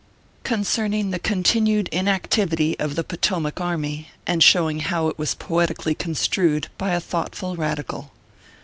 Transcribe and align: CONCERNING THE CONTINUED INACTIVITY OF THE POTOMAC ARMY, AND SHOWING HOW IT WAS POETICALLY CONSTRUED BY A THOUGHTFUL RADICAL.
CONCERNING 0.43 1.11
THE 1.11 1.19
CONTINUED 1.19 1.87
INACTIVITY 1.91 2.79
OF 2.79 2.95
THE 2.95 3.03
POTOMAC 3.03 3.61
ARMY, 3.61 4.07
AND 4.25 4.41
SHOWING 4.43 4.79
HOW 4.79 5.09
IT 5.09 5.19
WAS 5.19 5.35
POETICALLY 5.35 5.93
CONSTRUED 5.93 6.69
BY 6.79 6.89
A 6.93 6.99
THOUGHTFUL 6.99 7.55
RADICAL. 7.55 8.11